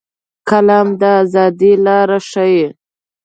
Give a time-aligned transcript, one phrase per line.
[0.49, 2.65] قلم د ازادۍ لارې ښيي